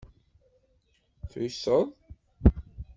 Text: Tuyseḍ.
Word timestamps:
Tuyseḍ. 1.29 1.87